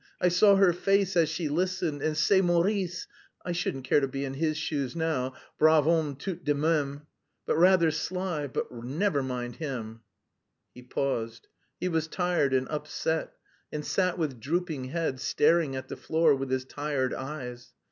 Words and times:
I 0.19 0.29
saw 0.29 0.55
her 0.55 0.73
face 0.73 1.15
as 1.15 1.29
she 1.29 1.47
listened, 1.47 2.01
and 2.01 2.15
_ce 2.15 2.43
Maurice..._I 2.43 3.53
shouldn't 3.55 3.83
care 3.83 3.99
to 3.99 4.07
be 4.07 4.25
in 4.25 4.33
his 4.33 4.57
shoes 4.57 4.95
now, 4.95 5.35
brave 5.59 5.83
homme 5.83 6.15
tout 6.15 6.43
de 6.43 6.55
même, 6.55 7.03
but 7.45 7.55
rather 7.55 7.91
shy; 7.91 8.47
but 8.47 8.71
never 8.71 9.21
mind 9.21 9.57
him...." 9.57 10.01
He 10.73 10.81
paused. 10.81 11.49
He 11.79 11.87
was 11.87 12.07
tired 12.07 12.51
and 12.51 12.67
upset, 12.69 13.33
and 13.71 13.85
sat 13.85 14.17
with 14.17 14.39
drooping 14.39 14.85
head, 14.85 15.19
staring 15.19 15.75
at 15.75 15.87
the 15.87 15.95
floor 15.97 16.33
with 16.33 16.49
his 16.49 16.65
tired 16.65 17.13
eyes. 17.13 17.71